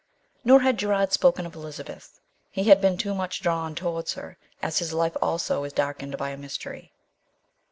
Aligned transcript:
Nor 0.43 0.61
had 0.61 0.79
Gerard 0.79 1.13
spoken 1.13 1.45
of 1.45 1.53
Elizabeth; 1.53 2.19
he 2.49 2.63
had 2.63 2.81
been 2.81 2.97
too 2.97 3.13
much 3.13 3.39
drawn 3.39 3.75
towards 3.75 4.13
her, 4.13 4.39
as 4.59 4.79
his 4.79 4.93
life 4.93 5.15
also 5.21 5.63
is 5.63 5.73
darkened 5.73 6.17
by 6.17 6.31
a 6.31 6.37
mystery. 6.37 6.91